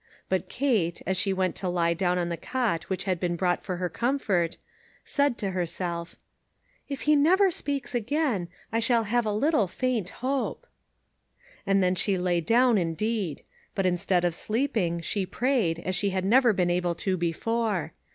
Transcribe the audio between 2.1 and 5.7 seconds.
on the cot which had been brought for her comfort, said to